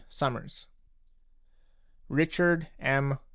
[0.09, 0.65] Summers.
[2.09, 3.19] RlCHARD M.